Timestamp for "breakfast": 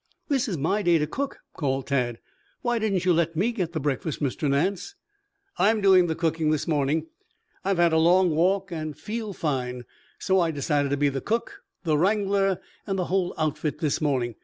3.79-4.19